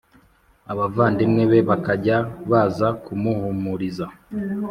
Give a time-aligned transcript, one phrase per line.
[0.71, 2.17] Abavandimwe be bakajya
[2.49, 4.05] baza kumuhumuriza